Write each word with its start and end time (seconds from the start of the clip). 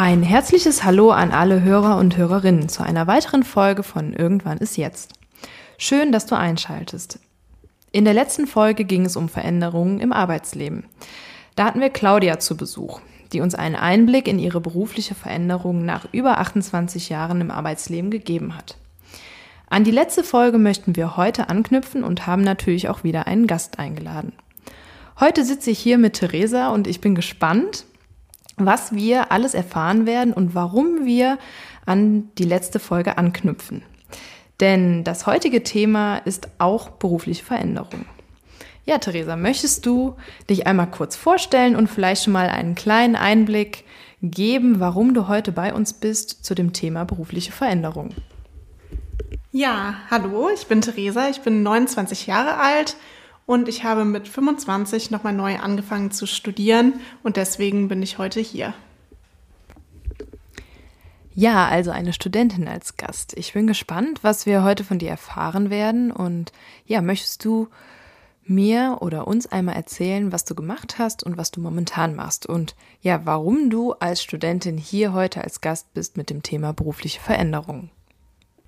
Ein 0.00 0.22
herzliches 0.22 0.84
Hallo 0.84 1.10
an 1.10 1.32
alle 1.32 1.64
Hörer 1.64 1.96
und 1.96 2.16
Hörerinnen 2.16 2.68
zu 2.68 2.84
einer 2.84 3.08
weiteren 3.08 3.42
Folge 3.42 3.82
von 3.82 4.12
Irgendwann 4.12 4.58
ist 4.58 4.76
jetzt. 4.76 5.14
Schön, 5.76 6.12
dass 6.12 6.24
du 6.24 6.36
einschaltest. 6.36 7.18
In 7.90 8.04
der 8.04 8.14
letzten 8.14 8.46
Folge 8.46 8.84
ging 8.84 9.04
es 9.04 9.16
um 9.16 9.28
Veränderungen 9.28 9.98
im 9.98 10.12
Arbeitsleben. 10.12 10.84
Da 11.56 11.64
hatten 11.64 11.80
wir 11.80 11.90
Claudia 11.90 12.38
zu 12.38 12.56
Besuch, 12.56 13.00
die 13.32 13.40
uns 13.40 13.56
einen 13.56 13.74
Einblick 13.74 14.28
in 14.28 14.38
ihre 14.38 14.60
berufliche 14.60 15.16
Veränderung 15.16 15.84
nach 15.84 16.06
über 16.12 16.38
28 16.38 17.08
Jahren 17.08 17.40
im 17.40 17.50
Arbeitsleben 17.50 18.12
gegeben 18.12 18.56
hat. 18.56 18.76
An 19.68 19.82
die 19.82 19.90
letzte 19.90 20.22
Folge 20.22 20.58
möchten 20.58 20.94
wir 20.94 21.16
heute 21.16 21.48
anknüpfen 21.48 22.04
und 22.04 22.24
haben 22.24 22.42
natürlich 22.42 22.88
auch 22.88 23.02
wieder 23.02 23.26
einen 23.26 23.48
Gast 23.48 23.80
eingeladen. 23.80 24.32
Heute 25.18 25.44
sitze 25.44 25.72
ich 25.72 25.80
hier 25.80 25.98
mit 25.98 26.12
Theresa 26.12 26.68
und 26.68 26.86
ich 26.86 27.00
bin 27.00 27.16
gespannt, 27.16 27.84
was 28.64 28.92
wir 28.92 29.32
alles 29.32 29.54
erfahren 29.54 30.06
werden 30.06 30.32
und 30.32 30.54
warum 30.54 31.04
wir 31.04 31.38
an 31.86 32.30
die 32.38 32.44
letzte 32.44 32.78
Folge 32.78 33.18
anknüpfen. 33.18 33.82
Denn 34.60 35.04
das 35.04 35.26
heutige 35.26 35.62
Thema 35.62 36.18
ist 36.18 36.48
auch 36.58 36.90
berufliche 36.90 37.44
Veränderung. 37.44 38.04
Ja, 38.84 38.98
Theresa, 38.98 39.36
möchtest 39.36 39.86
du 39.86 40.16
dich 40.48 40.66
einmal 40.66 40.90
kurz 40.90 41.14
vorstellen 41.14 41.76
und 41.76 41.88
vielleicht 41.88 42.24
schon 42.24 42.32
mal 42.32 42.48
einen 42.48 42.74
kleinen 42.74 43.16
Einblick 43.16 43.84
geben, 44.22 44.80
warum 44.80 45.14
du 45.14 45.28
heute 45.28 45.52
bei 45.52 45.74
uns 45.74 45.92
bist 45.92 46.44
zu 46.44 46.54
dem 46.54 46.72
Thema 46.72 47.04
berufliche 47.04 47.52
Veränderung? 47.52 48.14
Ja, 49.52 49.94
hallo, 50.10 50.48
ich 50.54 50.66
bin 50.66 50.80
Theresa, 50.80 51.28
ich 51.28 51.40
bin 51.42 51.62
29 51.62 52.26
Jahre 52.26 52.56
alt 52.56 52.96
und 53.48 53.66
ich 53.66 53.82
habe 53.82 54.04
mit 54.04 54.28
25 54.28 55.10
nochmal 55.10 55.32
neu 55.32 55.56
angefangen 55.56 56.10
zu 56.10 56.26
studieren 56.26 57.00
und 57.22 57.38
deswegen 57.38 57.88
bin 57.88 58.02
ich 58.02 58.18
heute 58.18 58.40
hier. 58.40 58.74
Ja, 61.34 61.66
also 61.66 61.90
eine 61.90 62.12
Studentin 62.12 62.68
als 62.68 62.98
Gast. 62.98 63.32
Ich 63.38 63.54
bin 63.54 63.66
gespannt, 63.66 64.22
was 64.22 64.44
wir 64.44 64.64
heute 64.64 64.84
von 64.84 64.98
dir 64.98 65.08
erfahren 65.08 65.70
werden. 65.70 66.12
Und 66.12 66.52
ja, 66.84 67.00
möchtest 67.00 67.42
du 67.42 67.68
mir 68.44 68.98
oder 69.00 69.26
uns 69.26 69.46
einmal 69.46 69.76
erzählen, 69.76 70.30
was 70.30 70.44
du 70.44 70.54
gemacht 70.54 70.98
hast 70.98 71.24
und 71.24 71.38
was 71.38 71.50
du 71.50 71.62
momentan 71.62 72.14
machst 72.14 72.44
und 72.44 72.76
ja, 73.00 73.24
warum 73.24 73.70
du 73.70 73.92
als 73.94 74.22
Studentin 74.22 74.76
hier 74.76 75.14
heute 75.14 75.42
als 75.42 75.62
Gast 75.62 75.94
bist 75.94 76.18
mit 76.18 76.28
dem 76.28 76.42
Thema 76.42 76.74
berufliche 76.74 77.20
Veränderung? 77.20 77.88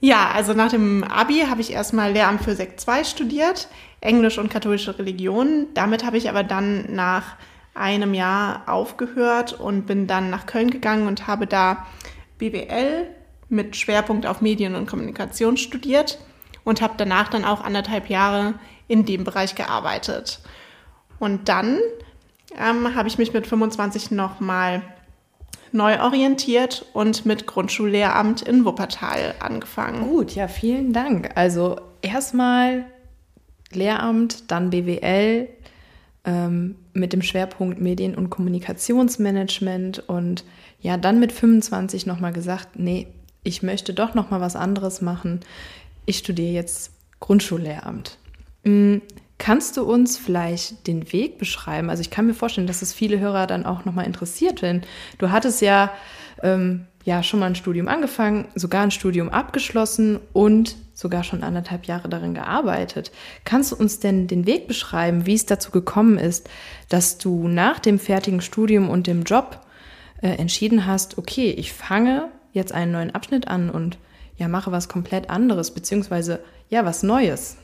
Ja, 0.01 0.31
also 0.31 0.55
nach 0.55 0.71
dem 0.71 1.05
Abi 1.05 1.45
habe 1.49 1.61
ich 1.61 1.73
erstmal 1.73 2.13
Lehramt 2.13 2.43
für 2.43 2.55
Sekt 2.55 2.81
2 2.81 3.05
studiert, 3.05 3.69
Englisch 4.01 4.39
und 4.39 4.49
katholische 4.49 4.99
Religion. 4.99 5.67
Damit 5.75 6.05
habe 6.05 6.17
ich 6.17 6.31
aber 6.31 6.43
dann 6.43 6.95
nach 6.95 7.37
einem 7.75 8.15
Jahr 8.15 8.63
aufgehört 8.67 9.53
und 9.53 9.87
bin 9.87 10.07
dann 10.07 10.31
nach 10.31 10.47
Köln 10.47 10.71
gegangen 10.71 11.07
und 11.07 11.27
habe 11.27 11.47
da 11.47 11.87
BWL 12.39 13.09
mit 13.51 13.77
Schwerpunkt 13.77 14.27
auf 14.27 14.41
Medien 14.41 14.75
und 14.75 14.87
Kommunikation 14.87 15.59
studiert 15.59 16.19
und 16.65 16.81
habe 16.81 16.95
danach 16.97 17.29
dann 17.29 17.45
auch 17.45 17.63
anderthalb 17.63 18.09
Jahre 18.09 18.55
in 18.89 19.05
dem 19.05 19.25
Bereich 19.25 19.55
gearbeitet. 19.55 20.41
Und 21.19 21.49
dann 21.49 21.79
ähm, 22.59 22.95
habe 22.95 23.09
ich 23.09 23.19
mich 23.19 23.35
mit 23.35 23.47
25 23.47 24.11
nochmal 24.11 24.83
neu 25.73 26.01
orientiert 26.01 26.85
und 26.93 27.27
mit 27.27 27.47
Grundschullehramt 27.47 28.43
in 28.43 28.65
Wuppertal 28.65 29.35
angefangen. 29.41 30.09
Gut, 30.09 30.35
ja, 30.35 30.49
vielen 30.49 30.93
Dank. 30.93 31.31
Also 31.35 31.77
erstmal 32.03 32.85
Lehramt, 33.73 34.51
dann 34.51 34.71
BWL 34.71 35.49
ähm, 36.25 36.77
mit 36.93 37.13
dem 37.13 37.23
Schwerpunkt 37.23 37.81
Medien- 37.81 38.17
und 38.17 38.31
Kommunikationsmanagement 38.31 40.09
und 40.09 40.45
ja, 40.81 40.97
dann 40.97 41.21
mit 41.21 41.33
25 41.33 42.07
nochmal 42.07 42.33
gesagt, 42.33 42.79
nee, 42.79 43.07
ich 43.43 43.63
möchte 43.63 43.95
doch 43.95 44.15
nochmal 44.15 44.41
was 44.41 44.57
anderes 44.57 45.01
machen. 45.01 45.41
Ich 46.07 46.19
studiere 46.19 46.53
jetzt 46.53 46.93
Grundschullehramt. 47.21 48.19
Kannst 49.41 49.79
du 49.79 49.85
uns 49.85 50.19
vielleicht 50.19 50.87
den 50.87 51.15
Weg 51.15 51.39
beschreiben? 51.39 51.89
Also 51.89 52.03
ich 52.03 52.11
kann 52.11 52.27
mir 52.27 52.35
vorstellen, 52.35 52.67
dass 52.67 52.83
es 52.83 52.93
viele 52.93 53.19
Hörer 53.21 53.47
dann 53.47 53.65
auch 53.65 53.87
nochmal 53.87 54.05
interessiert, 54.05 54.61
denn 54.61 54.83
du 55.17 55.31
hattest 55.31 55.63
ja, 55.63 55.95
ähm, 56.43 56.85
ja 57.05 57.23
schon 57.23 57.41
mal 57.41 57.47
ein 57.47 57.55
Studium 57.55 57.89
angefangen, 57.89 58.49
sogar 58.55 58.83
ein 58.83 58.91
Studium 58.91 59.31
abgeschlossen 59.31 60.21
und 60.35 60.77
sogar 60.93 61.25
schon 61.25 61.43
anderthalb 61.43 61.87
Jahre 61.87 62.11
darin 62.11 62.35
gearbeitet. 62.35 63.13
Kannst 63.47 63.73
du 63.73 63.77
uns 63.77 63.99
denn 63.99 64.27
den 64.27 64.45
Weg 64.45 64.69
beschreiben, 64.69 65.25
wie 65.25 65.37
es 65.37 65.47
dazu 65.47 65.71
gekommen 65.71 66.19
ist, 66.19 66.51
dass 66.91 67.17
du 67.17 67.49
nach 67.49 67.79
dem 67.79 67.99
fertigen 67.99 68.43
Studium 68.43 68.91
und 68.91 69.07
dem 69.07 69.23
Job 69.23 69.65
äh, 70.21 70.33
entschieden 70.33 70.85
hast, 70.85 71.17
okay, 71.17 71.51
ich 71.51 71.73
fange 71.73 72.29
jetzt 72.53 72.73
einen 72.73 72.93
neuen 72.93 73.15
Abschnitt 73.15 73.49
an 73.49 73.71
und 73.71 73.97
ja, 74.37 74.49
mache 74.49 74.71
was 74.71 74.91
komplett 74.91 75.31
anderes, 75.31 75.71
beziehungsweise 75.71 76.41
ja, 76.69 76.85
was 76.85 77.03
Neues? 77.03 77.57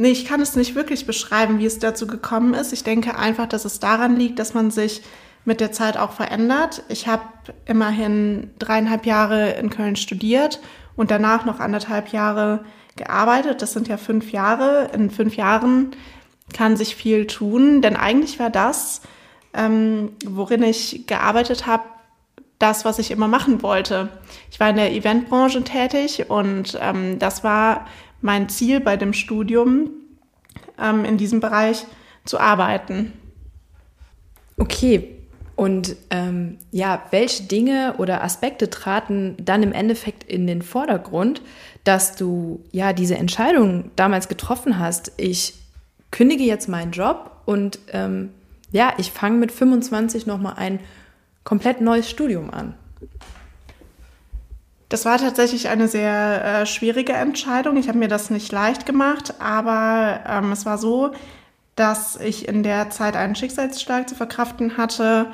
Nee, 0.00 0.10
ich 0.10 0.26
kann 0.26 0.40
es 0.40 0.54
nicht 0.54 0.76
wirklich 0.76 1.06
beschreiben, 1.06 1.58
wie 1.58 1.66
es 1.66 1.80
dazu 1.80 2.06
gekommen 2.06 2.54
ist. 2.54 2.72
Ich 2.72 2.84
denke 2.84 3.18
einfach, 3.18 3.48
dass 3.48 3.64
es 3.64 3.80
daran 3.80 4.14
liegt, 4.14 4.38
dass 4.38 4.54
man 4.54 4.70
sich 4.70 5.02
mit 5.44 5.60
der 5.60 5.72
Zeit 5.72 5.96
auch 5.96 6.12
verändert. 6.12 6.84
Ich 6.88 7.08
habe 7.08 7.24
immerhin 7.66 8.50
dreieinhalb 8.60 9.06
Jahre 9.06 9.50
in 9.54 9.70
Köln 9.70 9.96
studiert 9.96 10.60
und 10.94 11.10
danach 11.10 11.44
noch 11.44 11.58
anderthalb 11.58 12.12
Jahre 12.12 12.64
gearbeitet. 12.94 13.60
Das 13.60 13.72
sind 13.72 13.88
ja 13.88 13.96
fünf 13.96 14.30
Jahre. 14.30 14.88
In 14.94 15.10
fünf 15.10 15.34
Jahren 15.34 15.90
kann 16.54 16.76
sich 16.76 16.94
viel 16.94 17.26
tun, 17.26 17.82
denn 17.82 17.96
eigentlich 17.96 18.38
war 18.38 18.50
das, 18.50 19.02
ähm, 19.52 20.12
worin 20.24 20.62
ich 20.62 21.08
gearbeitet 21.08 21.66
habe, 21.66 21.82
das, 22.60 22.84
was 22.84 23.00
ich 23.00 23.10
immer 23.10 23.26
machen 23.26 23.62
wollte. 23.62 24.10
Ich 24.52 24.60
war 24.60 24.70
in 24.70 24.76
der 24.76 24.92
Eventbranche 24.92 25.64
tätig 25.64 26.26
und 26.28 26.78
ähm, 26.80 27.18
das 27.18 27.42
war 27.42 27.86
mein 28.20 28.48
Ziel 28.48 28.80
bei 28.80 28.96
dem 28.96 29.12
Studium, 29.12 29.90
ähm, 30.78 31.04
in 31.04 31.16
diesem 31.16 31.40
Bereich 31.40 31.84
zu 32.24 32.38
arbeiten. 32.38 33.12
Okay. 34.56 35.14
Und 35.56 35.96
ähm, 36.10 36.58
ja, 36.70 37.02
welche 37.10 37.42
Dinge 37.42 37.96
oder 37.98 38.22
Aspekte 38.22 38.70
traten 38.70 39.36
dann 39.40 39.64
im 39.64 39.72
Endeffekt 39.72 40.22
in 40.22 40.46
den 40.46 40.62
Vordergrund, 40.62 41.42
dass 41.82 42.14
du 42.14 42.62
ja 42.70 42.92
diese 42.92 43.16
Entscheidung 43.16 43.90
damals 43.96 44.28
getroffen 44.28 44.78
hast? 44.78 45.10
Ich 45.16 45.54
kündige 46.12 46.44
jetzt 46.44 46.68
meinen 46.68 46.92
Job 46.92 47.42
und 47.44 47.80
ähm, 47.92 48.30
ja, 48.70 48.92
ich 48.98 49.10
fange 49.10 49.38
mit 49.38 49.50
25 49.50 50.26
nochmal 50.26 50.54
ein 50.58 50.78
komplett 51.42 51.80
neues 51.80 52.08
Studium 52.08 52.50
an. 52.50 52.74
Das 54.88 55.04
war 55.04 55.18
tatsächlich 55.18 55.68
eine 55.68 55.86
sehr 55.86 56.44
äh, 56.44 56.66
schwierige 56.66 57.12
Entscheidung. 57.12 57.76
Ich 57.76 57.88
habe 57.88 57.98
mir 57.98 58.08
das 58.08 58.30
nicht 58.30 58.50
leicht 58.52 58.86
gemacht, 58.86 59.34
aber 59.38 60.20
ähm, 60.26 60.52
es 60.52 60.64
war 60.64 60.78
so, 60.78 61.12
dass 61.76 62.16
ich 62.16 62.48
in 62.48 62.62
der 62.62 62.88
Zeit 62.90 63.14
einen 63.14 63.34
Schicksalsschlag 63.34 64.08
zu 64.08 64.14
verkraften 64.14 64.78
hatte. 64.78 65.26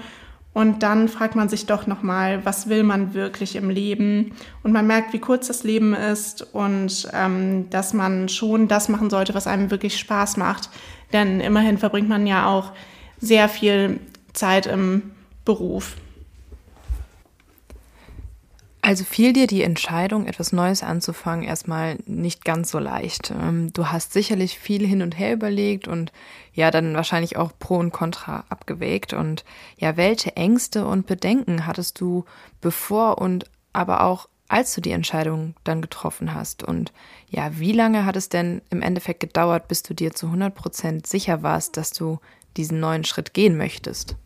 Und 0.52 0.82
dann 0.82 1.08
fragt 1.08 1.34
man 1.34 1.48
sich 1.48 1.66
doch 1.66 1.86
nochmal, 1.86 2.44
was 2.44 2.68
will 2.68 2.84
man 2.84 3.14
wirklich 3.14 3.56
im 3.56 3.70
Leben? 3.70 4.32
Und 4.62 4.72
man 4.72 4.86
merkt, 4.86 5.12
wie 5.12 5.18
kurz 5.18 5.48
das 5.48 5.64
Leben 5.64 5.94
ist 5.94 6.42
und 6.54 7.08
ähm, 7.12 7.70
dass 7.70 7.92
man 7.92 8.28
schon 8.28 8.68
das 8.68 8.88
machen 8.88 9.10
sollte, 9.10 9.34
was 9.34 9.46
einem 9.46 9.70
wirklich 9.70 9.98
Spaß 9.98 10.36
macht. 10.36 10.68
Denn 11.12 11.40
immerhin 11.40 11.78
verbringt 11.78 12.08
man 12.08 12.26
ja 12.26 12.46
auch 12.46 12.72
sehr 13.20 13.48
viel 13.48 14.00
Zeit 14.32 14.66
im 14.66 15.12
Beruf. 15.44 15.96
Also 18.84 19.04
fiel 19.04 19.32
dir 19.32 19.46
die 19.46 19.62
Entscheidung, 19.62 20.26
etwas 20.26 20.52
Neues 20.52 20.82
anzufangen, 20.82 21.42
erstmal 21.42 21.96
nicht 22.04 22.44
ganz 22.44 22.70
so 22.70 22.78
leicht. 22.78 23.30
Ähm, 23.30 23.72
du 23.72 23.86
hast 23.86 24.12
sicherlich 24.12 24.58
viel 24.58 24.86
hin 24.86 25.00
und 25.00 25.18
her 25.18 25.32
überlegt 25.32 25.88
und 25.88 26.12
ja, 26.52 26.70
dann 26.70 26.92
wahrscheinlich 26.94 27.38
auch 27.38 27.52
Pro 27.58 27.76
und 27.76 27.92
Contra 27.92 28.44
abgewägt. 28.50 29.14
Und 29.14 29.46
ja, 29.78 29.96
welche 29.96 30.36
Ängste 30.36 30.86
und 30.86 31.06
Bedenken 31.06 31.66
hattest 31.66 31.98
du 31.98 32.26
bevor 32.60 33.16
und 33.22 33.46
aber 33.72 34.02
auch 34.02 34.28
als 34.48 34.74
du 34.74 34.82
die 34.82 34.92
Entscheidung 34.92 35.54
dann 35.64 35.80
getroffen 35.80 36.34
hast? 36.34 36.62
Und 36.62 36.92
ja, 37.30 37.58
wie 37.58 37.72
lange 37.72 38.04
hat 38.04 38.16
es 38.16 38.28
denn 38.28 38.60
im 38.68 38.82
Endeffekt 38.82 39.20
gedauert, 39.20 39.66
bis 39.66 39.82
du 39.82 39.94
dir 39.94 40.12
zu 40.12 40.26
100 40.26 40.54
Prozent 40.54 41.06
sicher 41.06 41.42
warst, 41.42 41.78
dass 41.78 41.92
du 41.92 42.18
diesen 42.58 42.80
neuen 42.80 43.04
Schritt 43.04 43.32
gehen 43.32 43.56
möchtest? 43.56 44.16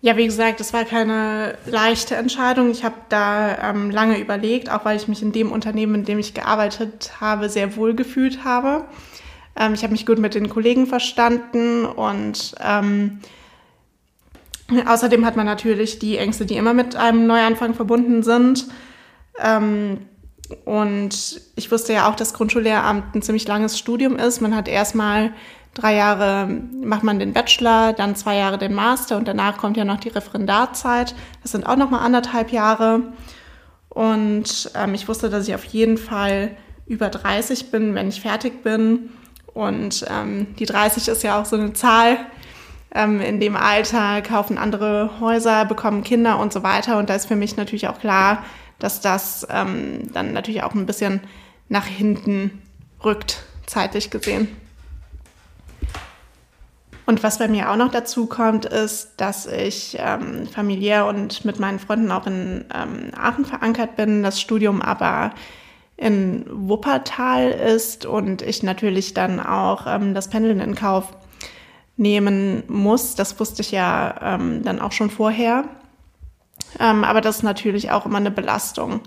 Ja, 0.00 0.16
wie 0.16 0.26
gesagt, 0.26 0.60
es 0.60 0.72
war 0.72 0.84
keine 0.84 1.58
leichte 1.66 2.14
Entscheidung. 2.14 2.70
Ich 2.70 2.84
habe 2.84 2.94
da 3.08 3.70
ähm, 3.70 3.90
lange 3.90 4.18
überlegt, 4.20 4.70
auch 4.70 4.84
weil 4.84 4.96
ich 4.96 5.08
mich 5.08 5.22
in 5.22 5.32
dem 5.32 5.50
Unternehmen, 5.50 5.96
in 5.96 6.04
dem 6.04 6.20
ich 6.20 6.34
gearbeitet 6.34 7.12
habe, 7.20 7.48
sehr 7.48 7.74
wohl 7.74 7.94
gefühlt 7.94 8.44
habe. 8.44 8.84
Ähm, 9.56 9.74
ich 9.74 9.82
habe 9.82 9.92
mich 9.92 10.06
gut 10.06 10.20
mit 10.20 10.34
den 10.34 10.48
Kollegen 10.48 10.86
verstanden 10.86 11.84
und 11.84 12.54
ähm, 12.60 13.18
außerdem 14.86 15.26
hat 15.26 15.34
man 15.34 15.46
natürlich 15.46 15.98
die 15.98 16.16
Ängste, 16.16 16.46
die 16.46 16.56
immer 16.56 16.74
mit 16.74 16.94
einem 16.94 17.26
Neuanfang 17.26 17.74
verbunden 17.74 18.22
sind. 18.22 18.68
Ähm, 19.40 20.06
und 20.64 21.42
ich 21.56 21.72
wusste 21.72 21.92
ja 21.92 22.08
auch, 22.08 22.14
dass 22.14 22.34
Grundschullehramt 22.34 23.16
ein 23.16 23.22
ziemlich 23.22 23.48
langes 23.48 23.76
Studium 23.76 24.16
ist. 24.16 24.40
Man 24.40 24.54
hat 24.54 24.68
erstmal 24.68 25.32
drei 25.74 25.94
Jahre 25.94 26.48
macht 26.82 27.04
man 27.04 27.18
den 27.18 27.32
Bachelor, 27.32 27.92
dann 27.92 28.16
zwei 28.16 28.36
Jahre 28.36 28.58
den 28.58 28.74
Master 28.74 29.16
und 29.16 29.28
danach 29.28 29.56
kommt 29.56 29.76
ja 29.76 29.84
noch 29.84 30.00
die 30.00 30.08
Referendarzeit. 30.08 31.14
Das 31.42 31.52
sind 31.52 31.66
auch 31.66 31.76
noch 31.76 31.90
mal 31.90 32.00
anderthalb 32.00 32.50
Jahre. 32.50 33.02
Und 33.88 34.70
ähm, 34.74 34.94
ich 34.94 35.08
wusste, 35.08 35.30
dass 35.30 35.48
ich 35.48 35.54
auf 35.54 35.64
jeden 35.64 35.98
Fall 35.98 36.56
über 36.86 37.08
30 37.08 37.70
bin, 37.70 37.94
wenn 37.94 38.08
ich 38.08 38.20
fertig 38.20 38.62
bin. 38.62 39.10
Und 39.54 40.04
ähm, 40.08 40.54
die 40.58 40.66
30 40.66 41.08
ist 41.08 41.22
ja 41.22 41.40
auch 41.40 41.44
so 41.44 41.56
eine 41.56 41.72
Zahl. 41.72 42.18
Ähm, 42.94 43.20
in 43.20 43.40
dem 43.40 43.56
Alter 43.56 44.22
kaufen 44.22 44.56
andere 44.56 45.20
Häuser, 45.20 45.64
bekommen 45.64 46.04
Kinder 46.04 46.38
und 46.38 46.52
so 46.52 46.62
weiter. 46.62 46.98
Und 46.98 47.10
da 47.10 47.14
ist 47.14 47.26
für 47.26 47.36
mich 47.36 47.56
natürlich 47.56 47.88
auch 47.88 47.98
klar, 47.98 48.44
dass 48.78 49.00
das 49.00 49.46
ähm, 49.50 50.12
dann 50.12 50.32
natürlich 50.32 50.62
auch 50.62 50.74
ein 50.74 50.86
bisschen 50.86 51.20
nach 51.68 51.86
hinten 51.86 52.62
rückt, 53.04 53.42
zeitlich 53.66 54.10
gesehen. 54.10 54.48
Und 57.08 57.22
was 57.22 57.38
bei 57.38 57.48
mir 57.48 57.70
auch 57.70 57.76
noch 57.76 57.90
dazu 57.90 58.26
kommt, 58.26 58.66
ist, 58.66 59.12
dass 59.16 59.46
ich 59.46 59.96
ähm, 59.98 60.46
familiär 60.46 61.06
und 61.06 61.42
mit 61.46 61.58
meinen 61.58 61.78
Freunden 61.78 62.12
auch 62.12 62.26
in 62.26 62.66
ähm, 62.74 63.12
Aachen 63.16 63.46
verankert 63.46 63.96
bin, 63.96 64.22
das 64.22 64.38
Studium 64.38 64.82
aber 64.82 65.32
in 65.96 66.44
Wuppertal 66.50 67.50
ist 67.50 68.04
und 68.04 68.42
ich 68.42 68.62
natürlich 68.62 69.14
dann 69.14 69.40
auch 69.40 69.86
ähm, 69.86 70.12
das 70.12 70.28
Pendeln 70.28 70.60
in 70.60 70.74
Kauf 70.74 71.14
nehmen 71.96 72.62
muss. 72.68 73.14
Das 73.14 73.40
wusste 73.40 73.62
ich 73.62 73.70
ja 73.70 74.34
ähm, 74.34 74.62
dann 74.62 74.78
auch 74.78 74.92
schon 74.92 75.08
vorher. 75.08 75.64
Ähm, 76.78 77.04
aber 77.04 77.22
das 77.22 77.36
ist 77.36 77.42
natürlich 77.42 77.90
auch 77.90 78.04
immer 78.04 78.18
eine 78.18 78.30
Belastung. 78.30 79.00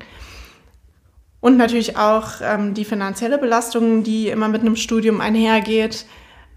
Und 1.40 1.56
natürlich 1.56 1.98
auch 1.98 2.30
ähm, 2.42 2.74
die 2.74 2.86
finanzielle 2.86 3.38
Belastung, 3.38 4.02
die 4.02 4.30
immer 4.30 4.48
mit 4.48 4.62
einem 4.62 4.76
Studium 4.76 5.22
einhergeht. 5.22 6.08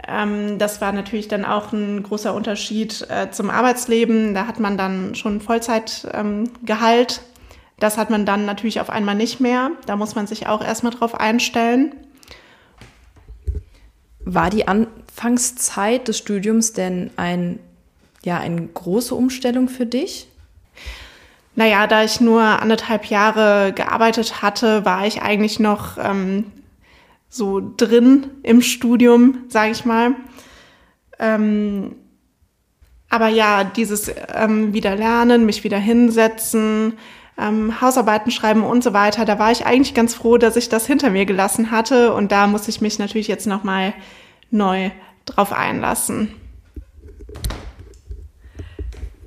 Ähm, 0.08 0.58
das 0.58 0.80
war 0.80 0.92
natürlich 0.92 1.28
dann 1.28 1.44
auch 1.44 1.72
ein 1.72 2.02
großer 2.02 2.34
Unterschied 2.34 3.06
äh, 3.08 3.30
zum 3.30 3.50
Arbeitsleben. 3.50 4.34
Da 4.34 4.46
hat 4.46 4.60
man 4.60 4.76
dann 4.76 5.14
schon 5.14 5.40
Vollzeitgehalt. 5.40 6.12
Ähm, 6.12 6.50
das 7.78 7.98
hat 7.98 8.10
man 8.10 8.24
dann 8.24 8.44
natürlich 8.46 8.80
auf 8.80 8.90
einmal 8.90 9.14
nicht 9.14 9.40
mehr. 9.40 9.70
Da 9.86 9.96
muss 9.96 10.14
man 10.14 10.26
sich 10.26 10.46
auch 10.46 10.64
erstmal 10.64 10.92
drauf 10.92 11.18
einstellen. 11.18 11.94
War 14.20 14.48
die 14.50 14.68
Anfangszeit 14.68 16.08
des 16.08 16.18
Studiums 16.18 16.72
denn 16.72 17.10
ein, 17.16 17.58
ja, 18.24 18.38
eine 18.38 18.66
große 18.66 19.14
Umstellung 19.14 19.68
für 19.68 19.86
dich? 19.86 20.28
Naja, 21.56 21.86
da 21.86 22.02
ich 22.02 22.20
nur 22.20 22.42
anderthalb 22.42 23.06
Jahre 23.06 23.72
gearbeitet 23.72 24.42
hatte, 24.42 24.84
war 24.84 25.06
ich 25.06 25.22
eigentlich 25.22 25.60
noch 25.60 25.98
ähm, 25.98 26.50
so 27.34 27.60
drin 27.76 28.28
im 28.44 28.62
Studium, 28.62 29.38
sage 29.48 29.72
ich 29.72 29.84
mal. 29.84 30.14
Ähm, 31.18 31.96
aber 33.10 33.28
ja, 33.28 33.64
dieses 33.64 34.12
ähm, 34.32 34.72
wieder 34.72 34.94
lernen, 34.94 35.44
mich 35.44 35.64
wieder 35.64 35.78
hinsetzen, 35.78 36.94
ähm, 37.36 37.80
Hausarbeiten 37.80 38.30
schreiben 38.30 38.62
und 38.62 38.84
so 38.84 38.92
weiter, 38.92 39.24
da 39.24 39.38
war 39.40 39.50
ich 39.50 39.66
eigentlich 39.66 39.94
ganz 39.94 40.14
froh, 40.14 40.38
dass 40.38 40.54
ich 40.54 40.68
das 40.68 40.86
hinter 40.86 41.10
mir 41.10 41.26
gelassen 41.26 41.72
hatte 41.72 42.14
und 42.14 42.30
da 42.30 42.46
muss 42.46 42.68
ich 42.68 42.80
mich 42.80 43.00
natürlich 43.00 43.28
jetzt 43.28 43.48
nochmal 43.48 43.94
neu 44.52 44.90
drauf 45.24 45.52
einlassen. 45.52 46.30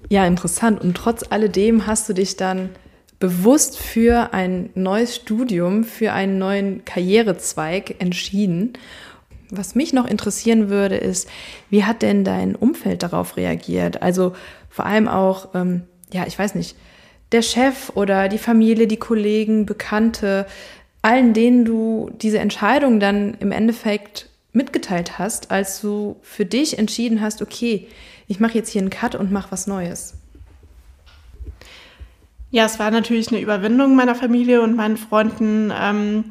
Ja, 0.08 0.26
interessant. 0.26 0.80
Und 0.80 0.96
trotz 0.96 1.26
alledem 1.30 1.86
hast 1.86 2.08
du 2.08 2.14
dich 2.14 2.38
dann 2.38 2.70
bewusst 3.20 3.80
für 3.80 4.34
ein 4.34 4.70
neues 4.76 5.16
Studium, 5.16 5.84
für 5.84 6.14
einen 6.14 6.38
neuen 6.38 6.86
Karrierezweig 6.86 7.96
entschieden. 8.00 8.74
Was 9.50 9.76
mich 9.76 9.94
noch 9.94 10.06
interessieren 10.06 10.70
würde, 10.70 10.98
ist, 10.98 11.30
wie 11.70 11.84
hat 11.84 12.02
denn 12.02 12.24
dein 12.24 12.56
Umfeld 12.56 13.02
darauf 13.04 13.38
reagiert? 13.38 14.02
Also 14.02 14.34
vor 14.70 14.86
allem 14.86 15.08
auch, 15.08 15.56
ähm, 15.56 15.84
ja, 16.14 16.26
ich 16.28 16.38
weiß 16.38 16.56
nicht, 16.56 16.76
der 17.32 17.42
Chef 17.42 17.92
oder 17.96 18.30
die 18.30 18.38
Familie, 18.38 18.88
die 18.88 18.98
Kollegen, 18.98 19.66
Bekannte, 19.66 20.46
allen 21.02 21.34
denen 21.34 21.66
du 21.66 22.12
diese 22.22 22.40
Entscheidung 22.40 23.00
dann 23.00 23.36
im 23.36 23.52
Endeffekt 23.52 24.30
mitgeteilt 24.52 25.18
hast, 25.20 25.52
als 25.52 25.82
du 25.82 26.18
für 26.22 26.46
dich 26.46 26.78
entschieden 26.78 27.22
hast, 27.22 27.42
okay, 27.42 27.88
ich 28.28 28.40
mache 28.40 28.58
jetzt 28.58 28.70
hier 28.70 28.82
einen 28.82 28.90
Cut 28.90 29.16
und 29.16 29.32
mache 29.32 29.52
was 29.52 29.68
Neues? 29.68 30.16
Ja, 32.50 32.66
es 32.66 32.80
war 32.80 32.92
natürlich 32.92 33.30
eine 33.30 33.42
Überwindung 33.42 33.96
meiner 33.96 34.16
Familie 34.16 34.62
und 34.62 34.76
meinen 34.76 34.98
Freunden, 34.98 35.72
ähm, 35.78 36.26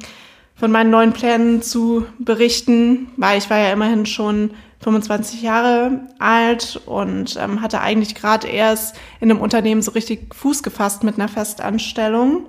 von 0.55 0.71
meinen 0.71 0.89
neuen 0.89 1.13
Plänen 1.13 1.61
zu 1.61 2.05
berichten, 2.17 3.09
weil 3.15 3.37
ich 3.37 3.49
war 3.49 3.59
ja 3.59 3.71
immerhin 3.71 4.07
schon 4.07 4.51
25 4.81 5.43
Jahre 5.43 6.01
alt 6.17 6.81
und 6.85 7.37
ähm, 7.39 7.61
hatte 7.61 7.81
eigentlich 7.81 8.15
gerade 8.15 8.47
erst 8.47 8.95
in 9.19 9.29
einem 9.29 9.39
Unternehmen 9.39 9.83
so 9.83 9.91
richtig 9.91 10.33
Fuß 10.33 10.63
gefasst 10.63 11.03
mit 11.03 11.15
einer 11.15 11.27
Festanstellung. 11.27 12.47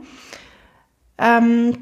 Ähm, 1.18 1.76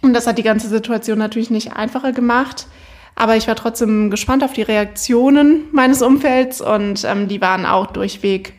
und 0.00 0.14
das 0.14 0.26
hat 0.26 0.38
die 0.38 0.42
ganze 0.42 0.68
Situation 0.68 1.18
natürlich 1.18 1.50
nicht 1.50 1.72
einfacher 1.72 2.12
gemacht. 2.12 2.66
Aber 3.14 3.36
ich 3.36 3.48
war 3.48 3.56
trotzdem 3.56 4.10
gespannt 4.10 4.44
auf 4.44 4.52
die 4.52 4.62
Reaktionen 4.62 5.64
meines 5.72 6.02
Umfelds 6.02 6.60
und 6.60 7.04
ähm, 7.04 7.28
die 7.28 7.40
waren 7.40 7.66
auch 7.66 7.88
durchweg 7.88 8.54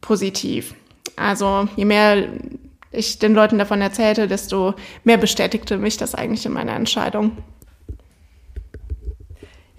positiv. 0.00 0.74
Also 1.18 1.68
je 1.76 1.84
mehr 1.84 2.28
ich 2.90 3.18
den 3.18 3.34
Leuten 3.34 3.58
davon 3.58 3.80
erzählte, 3.80 4.28
desto 4.28 4.74
mehr 5.04 5.18
bestätigte 5.18 5.76
mich 5.76 5.96
das 5.96 6.14
eigentlich 6.14 6.46
in 6.46 6.52
meiner 6.52 6.74
Entscheidung. 6.74 7.36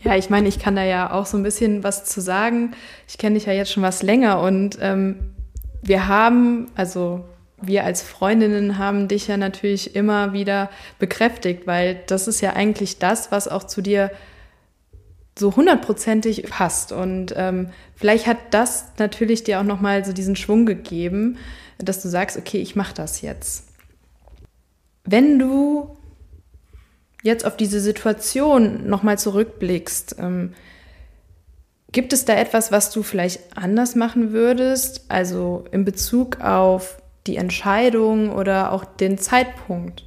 Ja, 0.01 0.15
ich 0.15 0.29
meine, 0.29 0.47
ich 0.47 0.59
kann 0.59 0.75
da 0.75 0.83
ja 0.83 1.11
auch 1.11 1.25
so 1.25 1.35
ein 1.37 1.43
bisschen 1.43 1.83
was 1.83 2.05
zu 2.05 2.21
sagen. 2.21 2.71
Ich 3.07 3.17
kenne 3.17 3.35
dich 3.35 3.47
ja 3.47 3.53
jetzt 3.53 3.71
schon 3.71 3.83
was 3.83 4.01
länger 4.01 4.39
und 4.41 4.77
ähm, 4.81 5.33
wir 5.81 6.07
haben, 6.07 6.67
also 6.75 7.25
wir 7.61 7.83
als 7.83 8.01
Freundinnen 8.01 8.77
haben 8.77 9.07
dich 9.07 9.27
ja 9.27 9.35
natürlich 9.35 9.95
immer 9.95 10.31
wieder 10.31 10.69
bekräftigt, 10.99 11.67
weil 11.67 12.01
das 12.07 12.27
ist 12.27 12.39
ja 12.41 12.53
eigentlich 12.53 12.99
das, 12.99 13.31
was 13.31 13.47
auch 13.49 13.65
zu 13.65 13.81
dir 13.81 14.11
so 15.39 15.55
hundertprozentig 15.55 16.43
passt. 16.43 16.91
Und 16.91 17.33
ähm, 17.35 17.69
vielleicht 17.95 18.27
hat 18.27 18.37
das 18.51 18.85
natürlich 18.97 19.43
dir 19.43 19.59
auch 19.59 19.63
nochmal 19.63 20.05
so 20.05 20.13
diesen 20.13 20.35
Schwung 20.35 20.65
gegeben, 20.65 21.37
dass 21.77 22.01
du 22.01 22.09
sagst, 22.09 22.37
okay, 22.37 22.59
ich 22.59 22.75
mache 22.75 22.93
das 22.93 23.21
jetzt. 23.21 23.67
Wenn 25.05 25.39
du 25.39 25.97
jetzt 27.23 27.45
auf 27.45 27.57
diese 27.57 27.79
Situation 27.79 28.87
nochmal 28.87 29.17
zurückblickst, 29.17 30.17
ähm, 30.19 30.53
gibt 31.91 32.13
es 32.13 32.25
da 32.25 32.35
etwas, 32.35 32.71
was 32.71 32.91
du 32.91 33.03
vielleicht 33.03 33.57
anders 33.57 33.95
machen 33.95 34.31
würdest? 34.31 35.05
Also 35.09 35.65
in 35.71 35.85
Bezug 35.85 36.41
auf 36.41 37.01
die 37.27 37.37
Entscheidung 37.37 38.31
oder 38.31 38.71
auch 38.71 38.85
den 38.85 39.17
Zeitpunkt? 39.17 40.05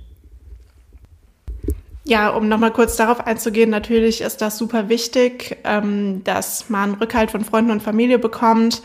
Ja, 2.04 2.30
um 2.30 2.48
nochmal 2.48 2.72
kurz 2.72 2.96
darauf 2.96 3.26
einzugehen, 3.26 3.70
natürlich 3.70 4.22
ist 4.22 4.42
das 4.42 4.58
super 4.58 4.88
wichtig, 4.88 5.58
ähm, 5.62 6.24
dass 6.24 6.68
man 6.68 6.94
Rückhalt 6.94 7.30
von 7.30 7.44
Freunden 7.44 7.70
und 7.70 7.82
Familie 7.82 8.18
bekommt. 8.18 8.82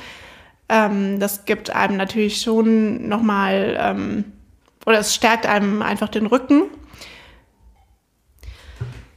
Ähm, 0.70 1.20
das 1.20 1.46
gibt 1.46 1.72
einem 1.72 1.98
natürlich 1.98 2.42
schon 2.42 3.08
nochmal, 3.08 3.76
ähm, 3.80 4.26
oder 4.86 5.00
es 5.00 5.16
stärkt 5.16 5.48
einem 5.48 5.82
einfach 5.82 6.10
den 6.10 6.28
Rücken. 6.28 6.64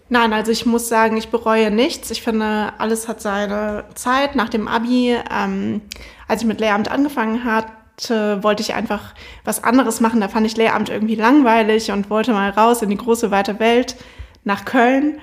Nein, 0.09 0.33
also 0.33 0.51
ich 0.51 0.67
muss 0.67 0.89
sagen, 0.89 1.17
ich 1.17 1.29
bereue 1.29 1.71
nichts. 1.71 2.11
Ich 2.11 2.23
finde, 2.23 2.73
alles 2.79 3.07
hat 3.07 3.21
seine 3.21 3.85
Zeit. 3.95 4.35
Nach 4.35 4.49
dem 4.49 4.67
Abi, 4.67 5.17
ähm, 5.31 5.83
als 6.27 6.41
ich 6.43 6.49
mit 6.49 6.59
Lehramt 6.59 6.91
angefangen 6.91 7.45
äh, 7.45 7.80
wollte 8.09 8.63
ich 8.63 8.75
einfach 8.75 9.15
was 9.45 9.63
anderes 9.63 10.01
machen. 10.01 10.21
Da 10.21 10.29
fand 10.29 10.47
ich 10.47 10.57
Lehramt 10.57 10.89
irgendwie 10.89 11.17
langweilig 11.17 11.91
und 11.91 12.09
wollte 12.09 12.33
mal 12.33 12.51
raus 12.51 12.81
in 12.81 12.89
die 12.89 12.97
große 12.97 13.31
weite 13.31 13.59
Welt 13.59 13.97
nach 14.45 14.65
Köln. 14.65 15.21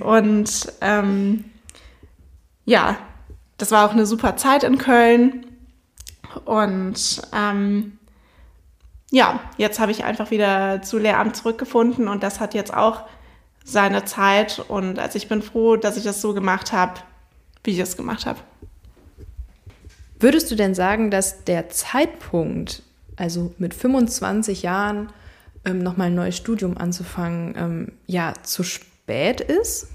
Und 0.00 0.72
ähm, 0.80 1.44
ja, 2.64 2.96
das 3.56 3.70
war 3.70 3.86
auch 3.86 3.92
eine 3.92 4.06
super 4.06 4.36
Zeit 4.36 4.64
in 4.64 4.78
Köln. 4.78 5.46
Und 6.44 7.22
ähm, 7.34 7.98
ja, 9.10 9.40
jetzt 9.56 9.80
habe 9.80 9.92
ich 9.92 10.04
einfach 10.04 10.30
wieder 10.30 10.82
zu 10.82 10.98
Lehramt 10.98 11.36
zurückgefunden 11.36 12.08
und 12.08 12.22
das 12.22 12.38
hat 12.38 12.54
jetzt 12.54 12.72
auch 12.72 13.04
seine 13.64 14.04
Zeit. 14.04 14.64
Und 14.68 14.98
also 14.98 15.16
ich 15.16 15.28
bin 15.28 15.42
froh, 15.42 15.76
dass 15.76 15.96
ich 15.96 16.04
das 16.04 16.20
so 16.20 16.32
gemacht 16.32 16.72
habe, 16.72 17.00
wie 17.64 17.72
ich 17.72 17.78
es 17.78 17.96
gemacht 17.96 18.26
habe. 18.26 18.38
Würdest 20.20 20.50
du 20.50 20.54
denn 20.54 20.74
sagen, 20.74 21.10
dass 21.10 21.44
der 21.44 21.70
Zeitpunkt, 21.70 22.82
also 23.16 23.54
mit 23.56 23.72
25 23.72 24.62
Jahren 24.62 25.08
ähm, 25.64 25.82
nochmal 25.82 26.08
ein 26.08 26.14
neues 26.14 26.36
Studium 26.36 26.76
anzufangen, 26.76 27.54
ähm, 27.56 27.92
ja, 28.06 28.34
zu 28.42 28.62
spät 28.62 29.40
ist? 29.40 29.88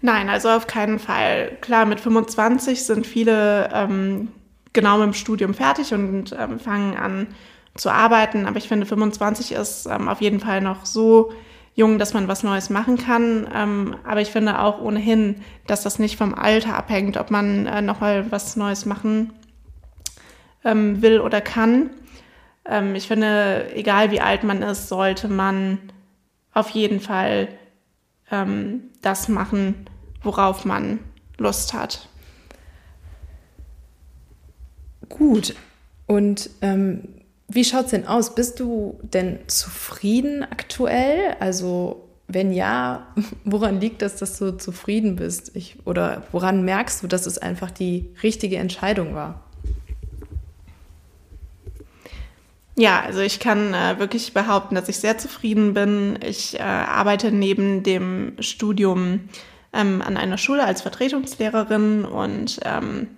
Nein, 0.00 0.28
also 0.28 0.48
auf 0.50 0.68
keinen 0.68 1.00
Fall. 1.00 1.56
Klar, 1.60 1.86
mit 1.86 1.98
25 1.98 2.84
sind 2.84 3.04
viele 3.04 3.68
ähm, 3.72 4.28
genau 4.72 4.98
mit 4.98 5.06
dem 5.06 5.14
Studium 5.14 5.52
fertig 5.52 5.92
und 5.92 6.36
ähm, 6.38 6.60
fangen 6.60 6.96
an 6.96 7.26
zu 7.74 7.90
arbeiten, 7.90 8.46
aber 8.46 8.58
ich 8.58 8.68
finde 8.68 8.86
25 8.86 9.52
ist 9.52 9.86
ähm, 9.86 10.08
auf 10.08 10.20
jeden 10.20 10.38
Fall 10.38 10.60
noch 10.60 10.86
so 10.86 11.32
jung, 11.74 11.98
dass 11.98 12.14
man 12.14 12.28
was 12.28 12.42
Neues 12.42 12.70
machen 12.70 12.98
kann. 12.98 13.48
Ähm, 13.52 13.96
aber 14.04 14.20
ich 14.20 14.30
finde 14.30 14.60
auch 14.60 14.80
ohnehin, 14.80 15.42
dass 15.66 15.82
das 15.82 15.98
nicht 15.98 16.16
vom 16.16 16.34
Alter 16.34 16.76
abhängt, 16.76 17.16
ob 17.16 17.30
man 17.30 17.66
äh, 17.66 17.82
nochmal 17.82 18.30
was 18.30 18.56
Neues 18.56 18.86
machen 18.86 19.32
ähm, 20.64 21.02
will 21.02 21.20
oder 21.20 21.40
kann. 21.40 21.90
Ähm, 22.64 22.94
ich 22.94 23.08
finde, 23.08 23.74
egal 23.74 24.10
wie 24.10 24.20
alt 24.20 24.44
man 24.44 24.62
ist, 24.62 24.88
sollte 24.88 25.28
man 25.28 25.78
auf 26.52 26.70
jeden 26.70 27.00
Fall 27.00 27.48
ähm, 28.30 28.90
das 29.02 29.28
machen, 29.28 29.86
worauf 30.22 30.64
man 30.64 31.00
Lust 31.36 31.74
hat. 31.74 32.08
Gut. 35.08 35.54
Und 36.06 36.50
ähm, 36.60 37.23
wie 37.48 37.64
schaut 37.64 37.86
es 37.86 37.90
denn 37.90 38.06
aus? 38.06 38.34
Bist 38.34 38.60
du 38.60 38.98
denn 39.02 39.38
zufrieden 39.46 40.42
aktuell? 40.42 41.36
Also 41.40 42.08
wenn 42.26 42.52
ja, 42.52 43.06
woran 43.44 43.80
liegt 43.80 44.02
das, 44.02 44.16
dass 44.16 44.38
du 44.38 44.56
zufrieden 44.56 45.16
bist? 45.16 45.52
Ich, 45.54 45.76
oder 45.84 46.24
woran 46.32 46.64
merkst 46.64 47.02
du, 47.02 47.06
dass 47.06 47.26
es 47.26 47.38
einfach 47.38 47.70
die 47.70 48.10
richtige 48.22 48.56
Entscheidung 48.56 49.14
war? 49.14 49.40
Ja, 52.76 53.02
also 53.02 53.20
ich 53.20 53.38
kann 53.38 53.72
äh, 53.72 54.00
wirklich 54.00 54.34
behaupten, 54.34 54.74
dass 54.74 54.88
ich 54.88 54.96
sehr 54.96 55.16
zufrieden 55.16 55.74
bin. 55.74 56.18
Ich 56.26 56.58
äh, 56.58 56.62
arbeite 56.62 57.30
neben 57.30 57.84
dem 57.84 58.32
Studium 58.40 59.28
ähm, 59.72 60.02
an 60.02 60.16
einer 60.16 60.38
Schule 60.38 60.64
als 60.64 60.82
Vertretungslehrerin 60.82 62.04
und 62.04 62.58
ähm, 62.64 63.08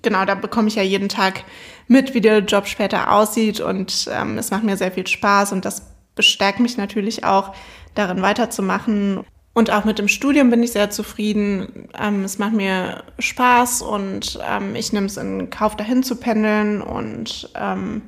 genau, 0.00 0.24
da 0.24 0.34
bekomme 0.34 0.68
ich 0.68 0.76
ja 0.76 0.82
jeden 0.82 1.10
Tag 1.10 1.44
mit, 1.88 2.14
wie 2.14 2.20
der 2.20 2.40
Job 2.40 2.66
später 2.66 3.12
aussieht 3.12 3.60
und 3.60 4.08
ähm, 4.12 4.38
es 4.38 4.50
macht 4.50 4.62
mir 4.62 4.76
sehr 4.76 4.92
viel 4.92 5.06
Spaß 5.06 5.52
und 5.52 5.64
das 5.64 5.82
bestärkt 6.14 6.60
mich 6.60 6.76
natürlich 6.76 7.24
auch, 7.24 7.54
darin 7.94 8.22
weiterzumachen. 8.22 9.24
Und 9.54 9.72
auch 9.72 9.84
mit 9.84 9.98
dem 9.98 10.06
Studium 10.06 10.50
bin 10.50 10.62
ich 10.62 10.70
sehr 10.70 10.90
zufrieden. 10.90 11.88
Ähm, 11.98 12.22
es 12.22 12.38
macht 12.38 12.52
mir 12.52 13.02
Spaß 13.18 13.82
und 13.82 14.38
ähm, 14.48 14.76
ich 14.76 14.92
nehme 14.92 15.06
es 15.06 15.16
in 15.16 15.50
Kauf, 15.50 15.74
dahin 15.74 16.04
zu 16.04 16.14
pendeln 16.14 16.80
und 16.80 17.50
ähm, 17.56 18.02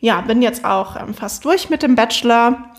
ja, 0.00 0.20
bin 0.22 0.42
jetzt 0.42 0.64
auch 0.64 0.96
ähm, 0.96 1.14
fast 1.14 1.44
durch 1.44 1.70
mit 1.70 1.82
dem 1.82 1.94
Bachelor. 1.94 2.72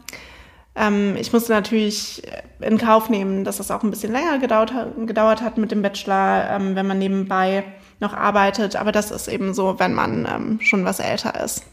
Ähm, 0.76 1.16
ich 1.16 1.32
musste 1.32 1.54
natürlich 1.54 2.22
in 2.60 2.78
Kauf 2.78 3.10
nehmen, 3.10 3.46
dass 3.46 3.58
das 3.58 3.72
auch 3.72 3.84
ein 3.84 3.92
bisschen 3.92 4.12
länger 4.12 4.40
gedauert, 4.40 4.74
gedauert 5.06 5.42
hat 5.42 5.58
mit 5.58 5.72
dem 5.72 5.82
Bachelor, 5.82 6.50
ähm, 6.52 6.76
wenn 6.76 6.88
man 6.88 7.00
nebenbei 7.00 7.64
noch 8.00 8.14
arbeitet. 8.14 8.76
Aber 8.76 8.92
das 8.92 9.12
ist 9.12 9.28
eben 9.28 9.54
so, 9.54 9.80
wenn 9.80 9.94
man 9.94 10.28
ähm, 10.32 10.60
schon 10.62 10.86
was 10.86 11.00
älter 11.00 11.44
ist. 11.44 11.64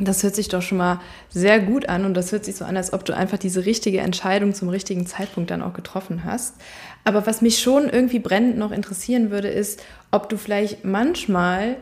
Das 0.00 0.22
hört 0.22 0.36
sich 0.36 0.48
doch 0.48 0.62
schon 0.62 0.78
mal 0.78 1.00
sehr 1.28 1.58
gut 1.58 1.88
an 1.88 2.04
und 2.04 2.14
das 2.14 2.30
hört 2.30 2.44
sich 2.44 2.54
so 2.54 2.64
an, 2.64 2.76
als 2.76 2.92
ob 2.92 3.04
du 3.04 3.16
einfach 3.16 3.38
diese 3.38 3.66
richtige 3.66 3.98
Entscheidung 3.98 4.54
zum 4.54 4.68
richtigen 4.68 5.06
Zeitpunkt 5.06 5.50
dann 5.50 5.60
auch 5.60 5.72
getroffen 5.72 6.22
hast. 6.24 6.54
Aber 7.02 7.26
was 7.26 7.42
mich 7.42 7.58
schon 7.58 7.88
irgendwie 7.88 8.20
brennend 8.20 8.58
noch 8.58 8.70
interessieren 8.70 9.32
würde, 9.32 9.48
ist, 9.48 9.82
ob 10.12 10.28
du 10.28 10.36
vielleicht 10.36 10.84
manchmal 10.84 11.76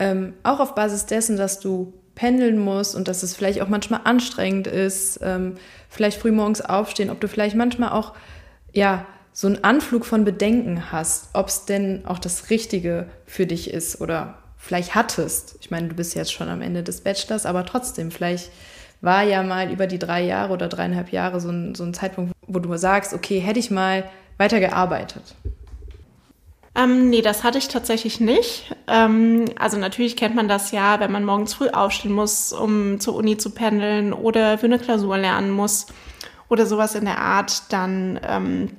ähm, 0.00 0.34
auch 0.42 0.58
auf 0.58 0.74
Basis 0.74 1.06
dessen, 1.06 1.36
dass 1.36 1.60
du 1.60 1.92
pendeln 2.16 2.58
musst 2.58 2.96
und 2.96 3.06
dass 3.06 3.22
es 3.22 3.36
vielleicht 3.36 3.62
auch 3.62 3.68
manchmal 3.68 4.00
anstrengend 4.04 4.66
ist, 4.66 5.20
ähm, 5.22 5.54
vielleicht 5.88 6.20
früh 6.20 6.32
morgens 6.32 6.60
aufstehen, 6.60 7.08
ob 7.08 7.20
du 7.20 7.28
vielleicht 7.28 7.54
manchmal 7.54 7.92
auch 7.92 8.14
ja 8.72 9.06
so 9.32 9.46
einen 9.46 9.62
Anflug 9.64 10.04
von 10.04 10.24
Bedenken 10.24 10.90
hast, 10.92 11.30
ob 11.32 11.48
es 11.48 11.64
denn 11.64 12.04
auch 12.06 12.18
das 12.18 12.50
Richtige 12.50 13.06
für 13.26 13.46
dich 13.46 13.70
ist 13.70 14.00
oder 14.00 14.38
vielleicht 14.56 14.94
hattest. 14.94 15.56
Ich 15.60 15.70
meine, 15.70 15.88
du 15.88 15.94
bist 15.94 16.14
jetzt 16.14 16.32
schon 16.32 16.48
am 16.48 16.62
Ende 16.62 16.82
des 16.82 17.00
Bachelors, 17.00 17.46
aber 17.46 17.64
trotzdem, 17.64 18.10
vielleicht 18.10 18.50
war 19.00 19.22
ja 19.22 19.42
mal 19.42 19.72
über 19.72 19.86
die 19.86 19.98
drei 19.98 20.22
Jahre 20.22 20.52
oder 20.52 20.68
dreieinhalb 20.68 21.10
Jahre 21.10 21.40
so 21.40 21.48
ein, 21.48 21.74
so 21.74 21.84
ein 21.84 21.94
Zeitpunkt, 21.94 22.32
wo 22.46 22.58
du 22.58 22.76
sagst, 22.76 23.14
okay, 23.14 23.40
hätte 23.40 23.58
ich 23.58 23.70
mal 23.70 24.04
weitergearbeitet. 24.36 25.34
Ähm, 26.74 27.10
nee, 27.10 27.22
das 27.22 27.42
hatte 27.42 27.58
ich 27.58 27.68
tatsächlich 27.68 28.20
nicht. 28.20 28.74
Ähm, 28.86 29.46
also 29.58 29.76
natürlich 29.78 30.16
kennt 30.16 30.34
man 30.34 30.48
das 30.48 30.70
ja, 30.70 31.00
wenn 31.00 31.10
man 31.10 31.24
morgens 31.24 31.54
früh 31.54 31.68
aufstehen 31.68 32.12
muss, 32.12 32.52
um 32.52 33.00
zur 33.00 33.16
Uni 33.16 33.38
zu 33.38 33.50
pendeln 33.50 34.12
oder 34.12 34.58
für 34.58 34.66
eine 34.66 34.78
Klausur 34.78 35.18
lernen 35.18 35.50
muss 35.50 35.86
oder 36.48 36.66
sowas 36.66 36.94
in 36.94 37.06
der 37.06 37.18
Art, 37.18 37.72
dann 37.72 38.20
ähm, 38.22 38.70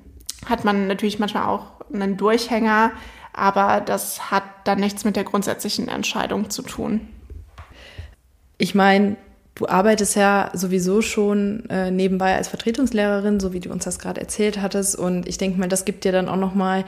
hat 0.46 0.64
man 0.66 0.88
natürlich 0.88 1.20
manchmal 1.20 1.46
auch 1.46 1.68
einen 1.94 2.18
Durchhänger, 2.18 2.92
aber 3.34 3.82
das 3.82 4.32
hat 4.32 4.44
dann 4.66 4.80
nichts 4.80 5.06
mit 5.06 5.16
der 5.16 5.24
grundsätzlichen 5.24 5.88
Entscheidung 5.88 6.50
zu 6.50 6.62
tun. 6.62 7.08
Ich 8.58 8.76
meine, 8.76 9.18
du 9.56 9.68
arbeitest 9.68 10.16
ja 10.16 10.52
sowieso 10.54 11.02
schon 11.02 11.70
äh, 11.70 11.92
nebenbei 11.92 12.36
als 12.36 12.48
Vertretungslehrerin, 12.48 13.40
so 13.40 13.54
wie 13.54 13.60
du 13.60 13.72
uns 13.72 13.86
das 13.86 14.00
gerade 14.00 14.22
erzählt 14.22 14.62
hattest. 14.62 14.96
Und 14.96 15.28
ich 15.28 15.38
denke 15.38 15.60
mal, 15.60 15.70
das 15.70 15.86
gibt 15.86 16.04
dir 16.04 16.12
dann 16.12 16.30
auch 16.30 16.36
noch 16.36 16.56
mal 16.56 16.86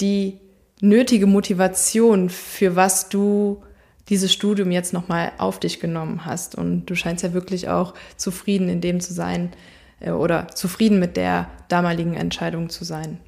die 0.00 0.38
nötige 0.80 1.26
Motivation, 1.26 2.30
für 2.30 2.76
was 2.76 3.08
du 3.08 3.62
dieses 4.08 4.32
Studium 4.32 4.70
jetzt 4.70 4.92
nochmal 4.92 5.32
auf 5.38 5.60
dich 5.60 5.80
genommen 5.80 6.24
hast. 6.24 6.54
Und 6.54 6.86
du 6.86 6.94
scheinst 6.94 7.22
ja 7.22 7.32
wirklich 7.32 7.68
auch 7.68 7.94
zufrieden 8.16 8.68
in 8.68 8.80
dem 8.80 9.00
zu 9.00 9.12
sein 9.12 9.52
oder 10.06 10.48
zufrieden 10.48 10.98
mit 10.98 11.16
der 11.16 11.48
damaligen 11.68 12.14
Entscheidung 12.14 12.70
zu 12.70 12.84
sein. 12.84 13.18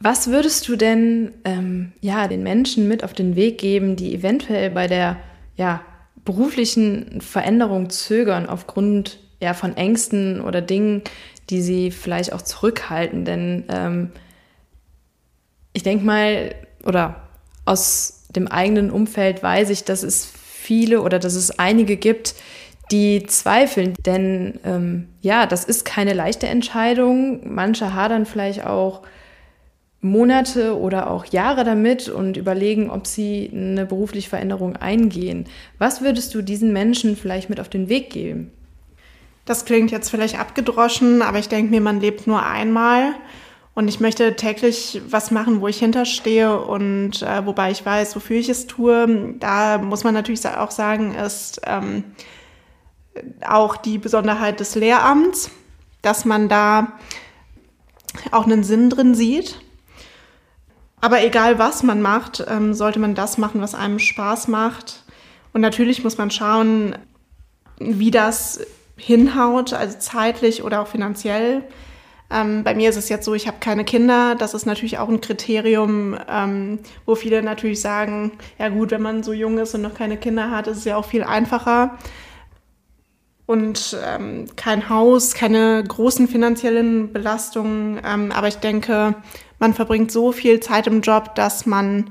Was 0.00 0.28
würdest 0.28 0.66
du 0.68 0.76
denn 0.76 1.32
ähm, 1.44 1.92
ja, 2.00 2.26
den 2.26 2.42
Menschen 2.42 2.88
mit 2.88 3.04
auf 3.04 3.12
den 3.12 3.36
Weg 3.36 3.58
geben, 3.58 3.96
die 3.96 4.14
eventuell 4.14 4.70
bei 4.70 4.86
der 4.86 5.18
ja, 5.56 5.82
beruflichen 6.24 7.20
Veränderung 7.20 7.90
zögern 7.90 8.48
aufgrund 8.48 9.20
ja, 9.40 9.54
von 9.54 9.76
Ängsten 9.76 10.40
oder 10.40 10.60
Dingen, 10.62 11.02
die 11.50 11.62
sie 11.62 11.90
vielleicht 11.90 12.32
auch 12.32 12.42
zurückhalten? 12.42 13.24
Denn 13.24 13.64
ähm, 13.68 14.10
ich 15.72 15.84
denke 15.84 16.04
mal, 16.04 16.54
oder 16.84 17.28
aus 17.64 18.24
dem 18.34 18.48
eigenen 18.48 18.90
Umfeld 18.90 19.42
weiß 19.42 19.70
ich, 19.70 19.84
dass 19.84 20.02
es 20.02 20.26
viele 20.26 21.02
oder 21.02 21.18
dass 21.18 21.34
es 21.34 21.58
einige 21.58 21.96
gibt, 21.96 22.34
die 22.90 23.24
zweifeln. 23.26 23.94
Denn 24.04 24.60
ähm, 24.64 25.08
ja, 25.20 25.46
das 25.46 25.64
ist 25.64 25.84
keine 25.84 26.12
leichte 26.12 26.46
Entscheidung. 26.46 27.54
Manche 27.54 27.94
hadern 27.94 28.26
vielleicht 28.26 28.66
auch 28.66 29.02
Monate 30.00 30.78
oder 30.78 31.10
auch 31.10 31.24
Jahre 31.24 31.64
damit 31.64 32.10
und 32.10 32.36
überlegen, 32.36 32.90
ob 32.90 33.06
sie 33.06 33.50
eine 33.52 33.86
berufliche 33.86 34.28
Veränderung 34.28 34.76
eingehen. 34.76 35.46
Was 35.78 36.02
würdest 36.02 36.34
du 36.34 36.42
diesen 36.42 36.74
Menschen 36.74 37.16
vielleicht 37.16 37.48
mit 37.48 37.58
auf 37.58 37.70
den 37.70 37.88
Weg 37.88 38.10
geben? 38.10 38.52
Das 39.46 39.64
klingt 39.64 39.90
jetzt 39.90 40.10
vielleicht 40.10 40.38
abgedroschen, 40.38 41.22
aber 41.22 41.38
ich 41.38 41.48
denke 41.48 41.70
mir, 41.70 41.80
man 41.80 42.00
lebt 42.00 42.26
nur 42.26 42.44
einmal. 42.44 43.14
Und 43.74 43.88
ich 43.88 43.98
möchte 43.98 44.36
täglich 44.36 45.00
was 45.08 45.32
machen, 45.32 45.60
wo 45.60 45.68
ich 45.68 45.78
hinterstehe 45.78 46.60
und 46.60 47.22
äh, 47.22 47.44
wobei 47.44 47.72
ich 47.72 47.84
weiß, 47.84 48.14
wofür 48.14 48.36
ich 48.36 48.48
es 48.48 48.68
tue. 48.68 49.34
Da 49.40 49.78
muss 49.78 50.04
man 50.04 50.14
natürlich 50.14 50.46
auch 50.46 50.70
sagen, 50.70 51.14
ist 51.14 51.60
ähm, 51.66 52.04
auch 53.46 53.76
die 53.76 53.98
Besonderheit 53.98 54.60
des 54.60 54.74
Lehramts, 54.74 55.50
dass 56.02 56.24
man 56.24 56.48
da 56.48 56.92
auch 58.30 58.44
einen 58.44 58.64
Sinn 58.64 58.90
drin 58.90 59.14
sieht. 59.14 59.60
Aber 61.00 61.22
egal 61.22 61.58
was 61.58 61.82
man 61.82 62.00
macht, 62.00 62.44
ähm, 62.48 62.72
sollte 62.72 62.98
man 62.98 63.14
das 63.14 63.36
machen, 63.36 63.60
was 63.60 63.74
einem 63.74 63.98
Spaß 63.98 64.48
macht. 64.48 65.04
Und 65.52 65.60
natürlich 65.60 66.02
muss 66.02 66.16
man 66.16 66.30
schauen, 66.30 66.96
wie 67.78 68.10
das 68.10 68.60
hinhaut, 68.96 69.72
also 69.72 69.98
zeitlich 69.98 70.62
oder 70.62 70.80
auch 70.80 70.86
finanziell. 70.86 71.64
Ähm, 72.30 72.64
bei 72.64 72.74
mir 72.74 72.88
ist 72.88 72.96
es 72.96 73.08
jetzt 73.08 73.24
so, 73.24 73.34
ich 73.34 73.46
habe 73.46 73.58
keine 73.60 73.84
Kinder. 73.84 74.34
Das 74.34 74.54
ist 74.54 74.66
natürlich 74.66 74.98
auch 74.98 75.08
ein 75.08 75.20
Kriterium, 75.20 76.16
ähm, 76.28 76.78
wo 77.04 77.14
viele 77.14 77.42
natürlich 77.42 77.80
sagen, 77.80 78.32
ja 78.58 78.68
gut, 78.68 78.90
wenn 78.90 79.02
man 79.02 79.22
so 79.22 79.32
jung 79.32 79.58
ist 79.58 79.74
und 79.74 79.82
noch 79.82 79.94
keine 79.94 80.16
Kinder 80.16 80.50
hat, 80.50 80.66
ist 80.66 80.78
es 80.78 80.84
ja 80.84 80.96
auch 80.96 81.04
viel 81.04 81.22
einfacher. 81.22 81.98
Und 83.46 83.96
ähm, 84.02 84.46
kein 84.56 84.88
Haus, 84.88 85.34
keine 85.34 85.84
großen 85.86 86.28
finanziellen 86.28 87.12
Belastungen. 87.12 88.00
Ähm, 88.04 88.32
aber 88.32 88.48
ich 88.48 88.56
denke, 88.56 89.14
man 89.58 89.74
verbringt 89.74 90.10
so 90.10 90.32
viel 90.32 90.60
Zeit 90.60 90.86
im 90.86 91.02
Job, 91.02 91.34
dass 91.34 91.66
man 91.66 92.10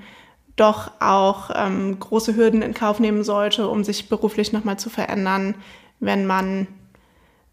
doch 0.55 0.91
auch 0.99 1.49
ähm, 1.55 1.99
große 1.99 2.35
Hürden 2.35 2.61
in 2.61 2.73
Kauf 2.73 2.99
nehmen 2.99 3.23
sollte, 3.23 3.67
um 3.67 3.83
sich 3.83 4.09
beruflich 4.09 4.53
nochmal 4.53 4.77
zu 4.77 4.89
verändern, 4.89 5.55
wenn 5.99 6.25
man 6.25 6.67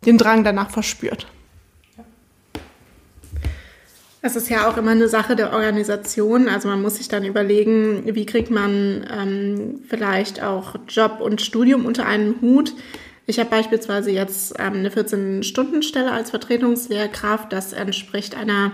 den 0.05 0.19
Drang 0.19 0.45
danach 0.45 0.71
verspürt. 0.71 1.27
Es 4.23 4.37
ist 4.37 4.51
ja 4.51 4.69
auch 4.69 4.77
immer 4.77 4.91
eine 4.91 5.09
Sache 5.09 5.35
der 5.35 5.53
Organisation. 5.55 6.49
Also 6.49 6.69
man 6.69 6.83
muss 6.83 6.97
sich 6.97 7.09
dann 7.09 7.25
überlegen, 7.25 8.03
wie 8.15 8.27
kriegt 8.27 8.51
man 8.51 9.07
ähm, 9.11 9.81
vielleicht 9.89 10.43
auch 10.43 10.75
Job 10.89 11.21
und 11.21 11.41
Studium 11.41 11.87
unter 11.87 12.05
einen 12.05 12.39
Hut. 12.43 12.75
Ich 13.31 13.39
habe 13.39 13.49
beispielsweise 13.49 14.11
jetzt 14.11 14.55
ähm, 14.59 14.75
eine 14.75 14.91
14-Stunden-Stelle 14.91 16.11
als 16.11 16.31
Vertretungslehrkraft. 16.31 17.53
Das 17.53 17.73
entspricht 17.73 18.35
einer 18.35 18.73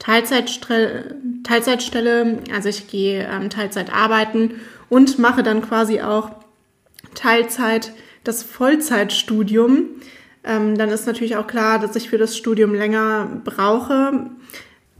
Teilzeitstelle. 0.00 1.14
Teilzeitstelle. 1.44 2.40
Also 2.52 2.70
ich 2.70 2.88
gehe 2.88 3.22
ähm, 3.22 3.50
Teilzeit 3.50 3.94
arbeiten 3.94 4.60
und 4.88 5.20
mache 5.20 5.44
dann 5.44 5.62
quasi 5.62 6.00
auch 6.00 6.30
Teilzeit 7.14 7.92
das 8.24 8.42
Vollzeitstudium, 8.42 9.84
ähm, 10.42 10.76
dann 10.76 10.88
ist 10.88 11.06
natürlich 11.06 11.36
auch 11.36 11.46
klar, 11.46 11.78
dass 11.78 11.94
ich 11.94 12.10
für 12.10 12.18
das 12.18 12.36
Studium 12.36 12.74
länger 12.74 13.40
brauche. 13.44 14.30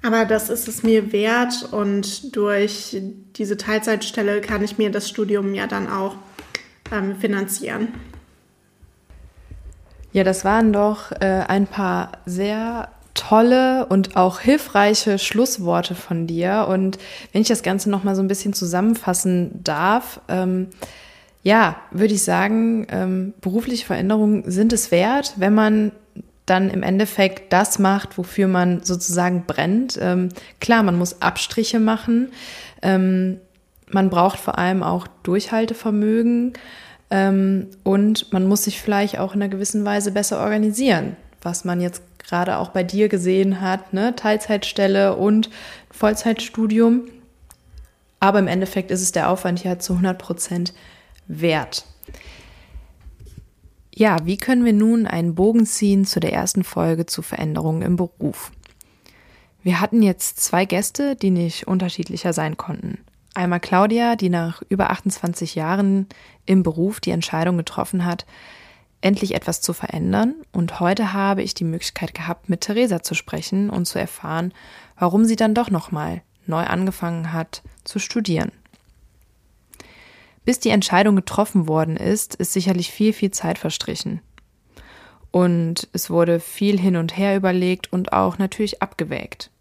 Aber 0.03 0.25
das 0.25 0.51
ist 0.51 0.69
es 0.69 0.85
mir 0.85 1.11
wert 1.13 1.73
und 1.73 2.37
durch 2.37 2.97
diese 3.35 3.57
Teilzeitstelle 3.57 4.41
kann 4.41 4.63
ich 4.63 4.79
mir 4.79 4.91
das 4.91 5.09
Studium 5.09 5.53
ja 5.55 5.67
dann 5.67 5.89
auch 5.89 6.15
ähm, 6.93 7.17
finanzieren. 7.17 7.89
Ja, 10.13 10.25
das 10.25 10.45
waren 10.45 10.73
doch 10.73 11.13
äh, 11.13 11.45
ein 11.47 11.67
paar 11.67 12.13
sehr 12.25 12.89
tolle 13.15 13.87
und 13.87 14.17
auch 14.17 14.41
hilfreiche 14.41 15.19
Schlussworte 15.19 15.95
von 15.95 16.27
dir. 16.27 16.67
Und 16.69 16.99
wenn 17.33 17.43
ich 17.43 17.49
das 17.49 17.63
Ganze 17.63 17.91
noch 17.91 18.05
mal 18.05 18.15
so 18.15 18.23
ein 18.23 18.29
bisschen 18.29 18.53
zusammenfassen 18.53 19.63
darf, 19.65 20.21
ähm, 20.29 20.69
ja, 21.43 21.77
würde 21.91 22.15
ich 22.15 22.23
sagen, 22.23 22.87
ähm, 22.91 23.35
berufliche 23.41 23.87
Veränderungen 23.87 24.51
sind 24.51 24.73
es 24.73 24.91
wert, 24.91 25.35
wenn 25.37 25.55
man 25.55 25.93
dann 26.47 26.71
im 26.71 26.83
Endeffekt 26.83 27.53
das 27.53 27.79
macht, 27.79 28.19
wofür 28.19 28.49
man 28.49 28.83
sozusagen 28.83 29.45
brennt. 29.47 29.99
Ähm, 30.01 30.31
klar, 30.61 30.83
man 30.83 30.97
muss 30.97 31.21
Abstriche 31.21 31.81
machen. 31.81 32.33
Ähm, 32.83 33.39
man 33.91 34.11
braucht 34.11 34.39
vor 34.39 34.59
allem 34.59 34.83
auch 34.83 35.07
Durchhaltevermögen. 35.23 36.55
Ähm, 37.11 37.69
und 37.85 38.33
man 38.33 38.47
muss 38.47 38.65
sich 38.65 38.81
vielleicht 38.81 39.19
auch 39.19 39.35
in 39.35 39.43
einer 39.43 39.51
gewissen 39.51 39.85
Weise 39.85 40.13
besser 40.13 40.41
organisieren, 40.41 41.17
was 41.43 41.65
man 41.65 41.81
jetzt 41.81 42.03
gerade 42.19 42.59
auch 42.59 42.69
bei 42.71 42.83
dir 42.83 43.09
gesehen 43.09 43.61
hat, 43.61 43.93
ne? 43.93 44.15
Teilzeitstelle 44.15 45.17
und 45.17 45.49
Vollzeitstudium. 45.91 47.09
Aber 48.21 48.39
im 48.39 48.49
Endeffekt 48.49 48.91
ist 48.91 49.03
es 49.03 49.13
der 49.13 49.31
Aufwand 49.31 49.65
ja 49.65 49.79
zu 49.79 49.95
100 49.95 50.19
Prozent 50.19 50.75
wert. 51.27 51.85
Ja, 53.95 54.19
wie 54.25 54.37
können 54.37 54.65
wir 54.65 54.73
nun 54.73 55.07
einen 55.07 55.35
Bogen 55.35 55.67
ziehen 55.67 56.05
zu 56.05 56.21
der 56.21 56.33
ersten 56.33 56.63
Folge 56.63 57.07
zu 57.07 57.23
Veränderungen 57.23 57.83
im 57.83 57.97
Beruf? 57.97 58.53
Wir 59.63 59.81
hatten 59.81 60.03
jetzt 60.03 60.41
zwei 60.41 60.65
Gäste, 60.67 61.17
die 61.17 61.31
nicht 61.31 61.67
unterschiedlicher 61.67 62.33
sein 62.33 62.57
konnten. 62.57 62.99
Einmal 63.39 63.61
Claudia, 63.61 64.17
die 64.17 64.31
nach 64.31 64.63
über 64.69 64.91
28 64.91 65.55
Jahren 65.55 66.09
im 66.45 66.65
Beruf 66.65 66.99
die 66.99 67.13
Entscheidung 67.13 67.57
getroffen 67.57 68.05
hat, 68.05 68.27
endlich 69.01 69.33
etwas 69.33 69.61
zu 69.61 69.73
verändern. 69.73 70.35
Und 70.51 70.81
heute 70.81 71.13
habe 71.13 71.45
ich 71.45 71.55
die 71.55 71.63
Möglichkeit 71.63 72.15
gehabt, 72.15 72.49
mit 72.49 72.63
Theresa 72.63 73.01
zu 73.01 73.15
sprechen 73.15 73.71
und 73.71 73.87
zu 73.87 73.97
erfahren, 74.01 74.53
warum 74.99 75.25
sie 75.25 75.37
dann 75.37 75.55
doch 75.55 75.71
nochmal 75.71 76.23
neu 76.47 76.65
angefangen 76.65 77.33
hat 77.33 77.63
zu 77.85 78.01
studieren. 78.01 78.51
Bis 80.45 80.59
die 80.59 80.71
Entscheidung 80.71 81.15
getroffen 81.15 81.69
worden 81.69 81.97
ist, 81.97 82.35
ist 82.35 82.53
sicherlich 82.53 82.91
viel, 82.91 83.13
viel 83.13 83.31
Zeit 83.31 83.59
verstrichen. 83.59 84.21
Und 85.31 85.87
es 85.93 86.11
wurde 86.11 86.41
viel 86.41 86.77
hin 86.77 86.97
und 86.97 87.17
her 87.17 87.37
überlegt 87.37 87.93
und 87.93 88.13
auch 88.13 88.39
natürlich 88.39 88.83
abgewägt. 88.83 89.53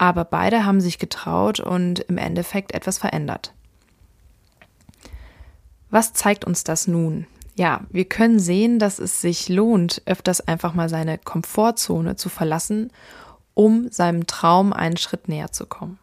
Aber 0.00 0.24
beide 0.24 0.64
haben 0.64 0.80
sich 0.80 0.98
getraut 0.98 1.60
und 1.60 2.00
im 2.00 2.16
Endeffekt 2.16 2.72
etwas 2.72 2.96
verändert. 2.96 3.52
Was 5.90 6.14
zeigt 6.14 6.46
uns 6.46 6.64
das 6.64 6.88
nun? 6.88 7.26
Ja, 7.54 7.82
wir 7.90 8.06
können 8.06 8.40
sehen, 8.40 8.78
dass 8.78 8.98
es 8.98 9.20
sich 9.20 9.50
lohnt, 9.50 10.00
öfters 10.06 10.40
einfach 10.40 10.72
mal 10.72 10.88
seine 10.88 11.18
Komfortzone 11.18 12.16
zu 12.16 12.30
verlassen, 12.30 12.90
um 13.52 13.90
seinem 13.90 14.26
Traum 14.26 14.72
einen 14.72 14.96
Schritt 14.96 15.28
näher 15.28 15.52
zu 15.52 15.66
kommen. 15.66 15.98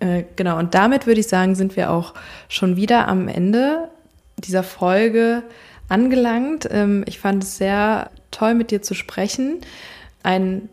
Äh, 0.00 0.24
genau, 0.36 0.58
und 0.58 0.74
damit 0.74 1.06
würde 1.06 1.20
ich 1.20 1.28
sagen, 1.28 1.54
sind 1.54 1.74
wir 1.74 1.90
auch 1.90 2.12
schon 2.50 2.76
wieder 2.76 3.08
am 3.08 3.28
Ende 3.28 3.88
dieser 4.36 4.62
Folge 4.62 5.42
angelangt. 5.88 6.68
Ähm, 6.70 7.02
ich 7.06 7.18
fand 7.18 7.44
es 7.44 7.56
sehr 7.56 8.10
toll, 8.30 8.52
mit 8.52 8.72
dir 8.72 8.82
zu 8.82 8.92
sprechen, 8.92 9.62
einen 10.22 10.68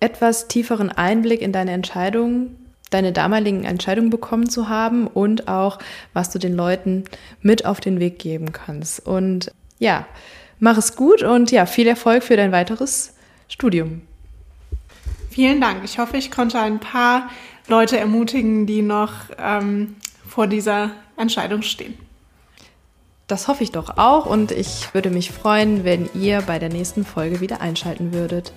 etwas 0.00 0.48
tieferen 0.48 0.90
Einblick 0.90 1.42
in 1.42 1.52
deine 1.52 1.72
Entscheidungen 1.72 2.64
deine 2.94 3.12
damaligen 3.12 3.64
Entscheidungen 3.64 4.10
bekommen 4.10 4.48
zu 4.48 4.68
haben 4.68 5.06
und 5.06 5.48
auch, 5.48 5.78
was 6.12 6.30
du 6.30 6.38
den 6.38 6.54
Leuten 6.54 7.04
mit 7.42 7.66
auf 7.66 7.80
den 7.80 7.98
Weg 7.98 8.18
geben 8.18 8.52
kannst. 8.52 9.04
Und 9.04 9.50
ja, 9.78 10.06
mach 10.60 10.78
es 10.78 10.94
gut 10.96 11.22
und 11.22 11.50
ja, 11.50 11.66
viel 11.66 11.88
Erfolg 11.88 12.22
für 12.22 12.36
dein 12.36 12.52
weiteres 12.52 13.14
Studium. 13.48 14.02
Vielen 15.30 15.60
Dank. 15.60 15.82
Ich 15.84 15.98
hoffe, 15.98 16.16
ich 16.16 16.30
konnte 16.30 16.60
ein 16.60 16.78
paar 16.78 17.28
Leute 17.66 17.98
ermutigen, 17.98 18.66
die 18.66 18.82
noch 18.82 19.12
ähm, 19.38 19.96
vor 20.28 20.46
dieser 20.46 20.92
Entscheidung 21.16 21.62
stehen. 21.62 21.98
Das 23.26 23.48
hoffe 23.48 23.64
ich 23.64 23.72
doch 23.72 23.96
auch 23.96 24.26
und 24.26 24.52
ich 24.52 24.92
würde 24.92 25.10
mich 25.10 25.32
freuen, 25.32 25.82
wenn 25.82 26.10
ihr 26.14 26.42
bei 26.42 26.58
der 26.58 26.68
nächsten 26.68 27.04
Folge 27.04 27.40
wieder 27.40 27.60
einschalten 27.60 28.12
würdet. 28.12 28.52